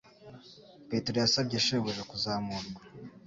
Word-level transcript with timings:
Petero 0.89 1.17
yasabye 1.23 1.57
shebuja 1.65 2.03
kuzamurwa. 2.11 2.81